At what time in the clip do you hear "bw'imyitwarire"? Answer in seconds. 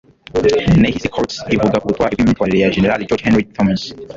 2.15-2.59